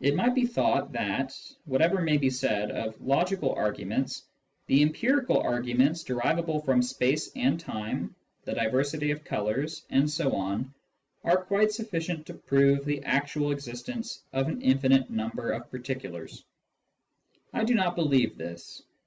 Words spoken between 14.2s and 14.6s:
of